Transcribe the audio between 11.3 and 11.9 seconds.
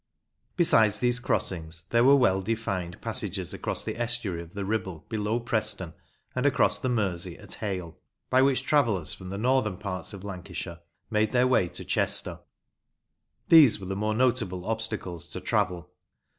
their way to